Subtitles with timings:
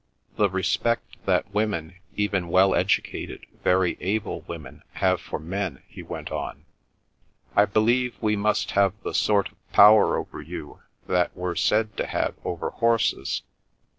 [0.35, 6.31] "The respect that women, even well educated, very able women, have for men," he went
[6.31, 6.65] on.
[7.55, 12.07] "I believe we must have the sort of power over you that we're said to
[12.07, 13.43] have over horses.